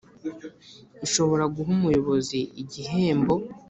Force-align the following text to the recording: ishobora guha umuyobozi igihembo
ishobora 1.05 1.43
guha 1.55 1.69
umuyobozi 1.77 2.39
igihembo 2.61 3.33